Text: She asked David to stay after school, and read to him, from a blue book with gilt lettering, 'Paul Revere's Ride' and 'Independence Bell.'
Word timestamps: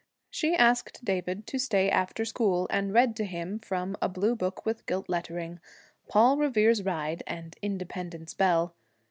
She 0.31 0.55
asked 0.55 1.05
David 1.05 1.45
to 1.45 1.59
stay 1.59 1.87
after 1.87 2.25
school, 2.25 2.65
and 2.71 2.91
read 2.91 3.15
to 3.17 3.23
him, 3.23 3.59
from 3.59 3.95
a 4.01 4.09
blue 4.09 4.35
book 4.35 4.65
with 4.65 4.87
gilt 4.87 5.07
lettering, 5.07 5.59
'Paul 6.07 6.37
Revere's 6.37 6.81
Ride' 6.81 7.21
and 7.27 7.55
'Independence 7.61 8.33
Bell.' 8.33 8.73